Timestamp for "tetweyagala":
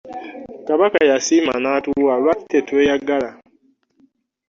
2.51-3.29